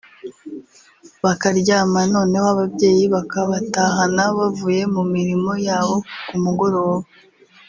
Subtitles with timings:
[1.23, 5.95] bakaryama noneho ababyeyi bakabatahana bavuye mu mirimo yabo
[6.27, 7.05] ku mugoroba